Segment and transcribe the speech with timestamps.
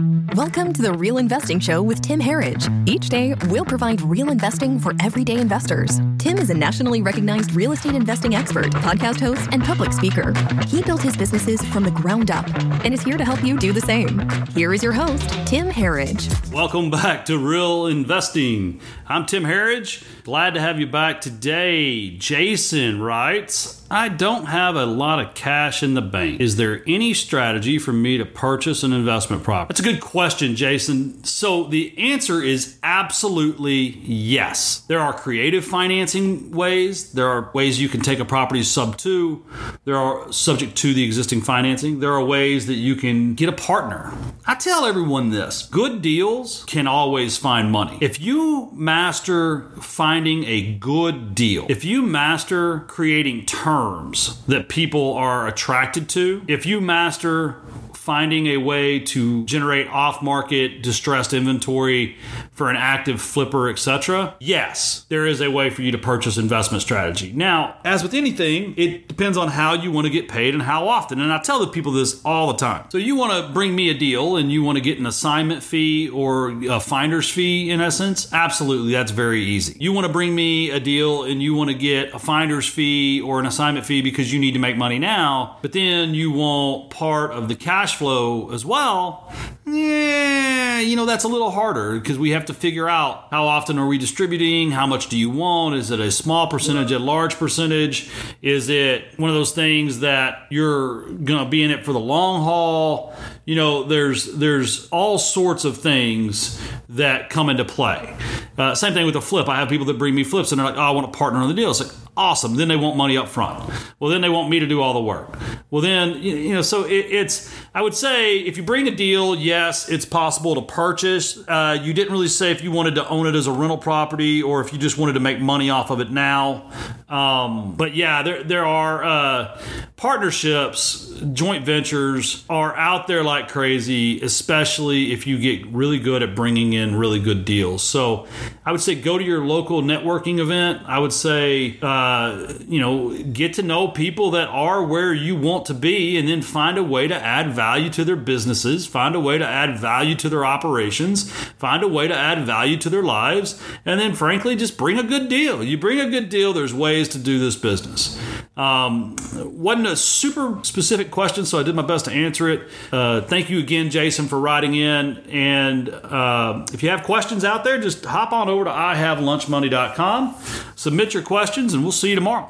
[0.00, 2.68] Welcome to the Real Investing Show with Tim Herriage.
[2.86, 6.00] Each day, we'll provide real investing for everyday investors.
[6.16, 10.32] Tim is a nationally recognized real estate investing expert, podcast host, and public speaker.
[10.68, 12.48] He built his businesses from the ground up
[12.82, 14.26] and is here to help you do the same.
[14.54, 16.30] Here is your host, Tim Herriage.
[16.50, 18.80] Welcome back to Real Investing.
[19.06, 20.02] I'm Tim Herriage.
[20.24, 22.16] Glad to have you back today.
[22.16, 26.40] Jason writes, I don't have a lot of cash in the bank.
[26.40, 29.72] Is there any strategy for me to purchase an investment property?
[29.72, 31.24] That's a good question, Jason.
[31.24, 34.82] So the answer is absolutely yes.
[34.86, 37.12] There are creative financing ways.
[37.14, 39.44] There are ways you can take a property sub to.
[39.84, 41.98] There are subject to the existing financing.
[41.98, 44.12] There are ways that you can get a partner.
[44.46, 47.98] I tell everyone this good deals can always find money.
[48.00, 55.14] If you master finding a good deal, if you master creating terms, terms that people
[55.14, 56.42] are attracted to.
[56.46, 57.56] If you master
[58.00, 62.16] finding a way to generate off-market distressed inventory
[62.50, 64.34] for an active flipper, etc.
[64.40, 67.30] Yes, there is a way for you to purchase investment strategy.
[67.34, 70.88] Now, as with anything, it depends on how you want to get paid and how
[70.88, 71.20] often.
[71.20, 72.86] And I tell the people this all the time.
[72.88, 75.62] So you want to bring me a deal and you want to get an assignment
[75.62, 78.32] fee or a finder's fee in essence?
[78.32, 79.76] Absolutely, that's very easy.
[79.78, 83.20] You want to bring me a deal and you want to get a finder's fee
[83.20, 86.88] or an assignment fee because you need to make money now, but then you want
[86.88, 89.32] part of the cash cash flow as well,
[89.66, 93.78] yeah, you know, that's a little harder because we have to figure out how often
[93.78, 94.70] are we distributing?
[94.70, 95.74] How much do you want?
[95.74, 98.10] Is it a small percentage, a large percentage?
[98.42, 102.00] Is it one of those things that you're going to be in it for the
[102.00, 103.14] long haul?
[103.44, 108.16] You know, there's there's all sorts of things that come into play.
[108.58, 109.48] Uh, same thing with the flip.
[109.48, 111.40] I have people that bring me flips and they're like, "Oh, I want a partner
[111.40, 112.56] on the deal." It's like, awesome.
[112.56, 113.70] Then they want money up front.
[113.98, 115.38] Well, then they want me to do all the work.
[115.70, 117.54] Well, then you know, so it, it's.
[117.74, 121.38] I would say if you bring a deal, yes, it's possible to purchase.
[121.46, 124.42] Uh, you didn't really say if you wanted to own it as a rental property
[124.42, 126.70] or if you just wanted to make money off of it now.
[127.08, 129.62] Um, but yeah, there there are uh,
[129.96, 136.34] partnerships, joint ventures are out there like crazy, especially if you get really good at
[136.34, 137.84] bringing in really good deals.
[137.84, 138.26] So
[138.64, 140.82] I would say go to your local networking event.
[140.86, 141.78] I would say.
[141.80, 146.16] Uh, uh, you know, get to know people that are where you want to be
[146.16, 149.46] and then find a way to add value to their businesses, find a way to
[149.46, 154.00] add value to their operations, find a way to add value to their lives, and
[154.00, 155.62] then frankly, just bring a good deal.
[155.62, 158.18] You bring a good deal, there's ways to do this business.
[158.56, 162.68] Um, wasn't a super specific question, so I did my best to answer it.
[162.92, 165.18] Uh, thank you again, Jason, for writing in.
[165.30, 170.36] And uh, if you have questions out there, just hop on over to ihavelunchmoney.com,
[170.76, 172.48] submit your questions, and we'll see you tomorrow.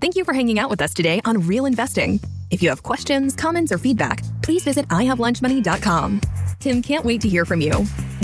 [0.00, 2.20] Thank you for hanging out with us today on Real Investing.
[2.50, 6.20] If you have questions, comments, or feedback, please visit ihavelunchmoney.com.
[6.60, 7.72] Tim can't wait to hear from you.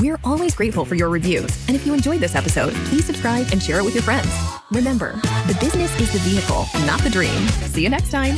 [0.00, 3.62] We're always grateful for your reviews, and if you enjoyed this episode, please subscribe and
[3.62, 4.28] share it with your friends.
[4.72, 5.12] Remember,
[5.46, 7.46] the business is the vehicle, not the dream.
[7.70, 8.34] See you next time.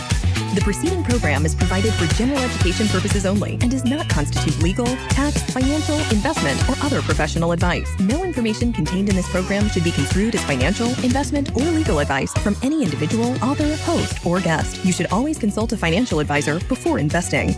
[0.54, 4.86] The preceding program is provided for general education purposes only and does not constitute legal,
[5.08, 7.88] tax, financial, investment, or other professional advice.
[7.98, 12.34] No information contained in this program should be construed as financial, investment, or legal advice
[12.34, 14.84] from any individual, author, host, or guest.
[14.84, 17.54] You should always consult a financial advisor before investing.